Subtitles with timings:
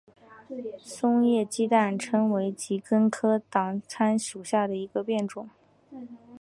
[0.83, 5.47] 松叶鸡蛋参为桔梗科党参属下的一个变种。